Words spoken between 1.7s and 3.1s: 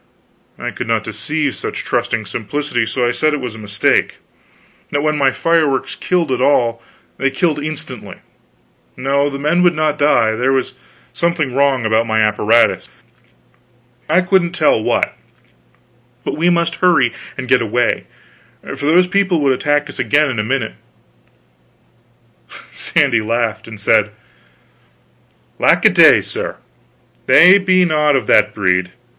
trusting simplicity, so